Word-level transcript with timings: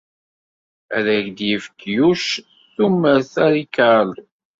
Ad 0.97 1.05
ak-d-yefk 1.15 1.79
Yuc 1.95 2.25
tumert 2.75 3.33
a 3.45 3.47
Ricardo. 3.53 4.23